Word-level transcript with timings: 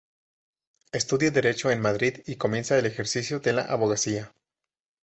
Estudia 0.91 1.29
Derecho 1.29 1.69
en 1.69 1.79
Madrid 1.79 2.21
y 2.25 2.37
comienza 2.37 2.75
el 2.75 2.87
ejercicio 2.87 3.39
de 3.39 3.53
la 3.53 3.65
abogacía. 3.65 4.33